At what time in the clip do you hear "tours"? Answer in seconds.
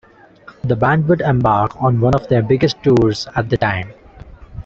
2.81-3.27